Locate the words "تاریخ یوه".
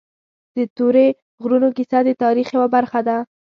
2.23-2.67